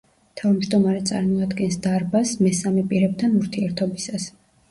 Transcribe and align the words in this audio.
თავმჯდომარე 0.39 1.01
წარმოადგენს 1.09 1.77
„დარბაზს“ 1.83 2.41
მესამე 2.47 2.87
პირებთან 2.93 3.39
ურთიერთობისას. 3.43 4.27